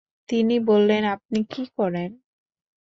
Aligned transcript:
তিনি 0.29 0.55
বললেন, 0.69 1.03
আপনি 1.15 1.39
কী 1.51 1.63
করেন? 1.77 2.09